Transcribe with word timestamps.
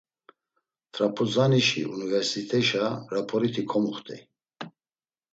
T̆rap̌uzanişi 0.93 1.81
Unuverseteşa 1.91 2.85
raporiti 3.13 3.63
komuxt̆ey. 3.69 4.21